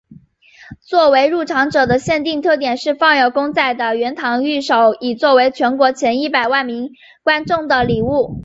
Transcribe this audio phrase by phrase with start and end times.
[0.81, 6.89] 作为入场者的限定特典是放有公仔的圆堂御守以作为全国前一百万名
[7.21, 8.35] 观众的礼物。